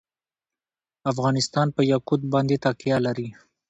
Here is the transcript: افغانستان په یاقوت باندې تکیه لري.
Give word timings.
افغانستان 1.11 1.67
په 1.75 1.81
یاقوت 1.91 2.21
باندې 2.33 2.55
تکیه 2.65 2.97
لري. 3.05 3.29